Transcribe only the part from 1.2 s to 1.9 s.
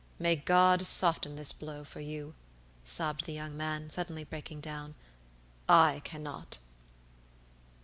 this blow